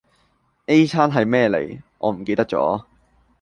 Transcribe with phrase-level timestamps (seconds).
[0.67, 2.85] A 餐係咩嚟我唔記得咗